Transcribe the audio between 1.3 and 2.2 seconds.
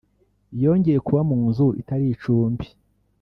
nzu itari